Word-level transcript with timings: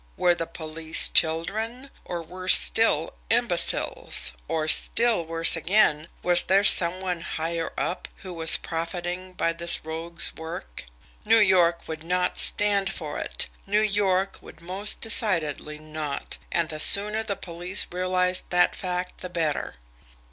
Were 0.17 0.33
the 0.33 0.47
police 0.47 1.09
children; 1.09 1.91
or, 2.05 2.23
worse 2.23 2.57
still, 2.59 3.13
imbeciles 3.29 4.33
or, 4.47 4.67
still 4.67 5.23
worse 5.23 5.55
again, 5.55 6.07
was 6.23 6.41
there 6.41 6.63
some 6.63 7.01
one 7.01 7.21
"higher 7.21 7.71
up" 7.77 8.07
who 8.23 8.33
was 8.33 8.57
profiting 8.57 9.33
by 9.33 9.53
this 9.53 9.85
rogue's 9.85 10.33
work? 10.33 10.85
New 11.23 11.37
York 11.37 11.87
would 11.87 12.03
not 12.03 12.39
stand 12.39 12.91
for 12.91 13.19
it 13.19 13.47
New 13.67 13.79
York 13.81 14.39
would 14.41 14.59
most 14.59 15.01
decidedly 15.01 15.77
not 15.77 16.39
and 16.51 16.69
the 16.69 16.79
sooner 16.79 17.21
the 17.21 17.35
police 17.35 17.85
realised 17.91 18.45
that 18.49 18.75
fact 18.75 19.21
the 19.21 19.29
better! 19.29 19.75